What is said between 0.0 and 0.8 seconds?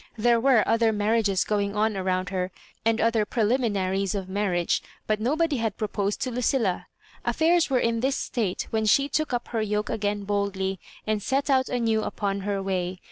There were